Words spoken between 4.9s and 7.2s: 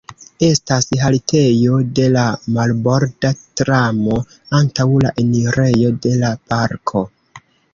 la enirejo de la parko.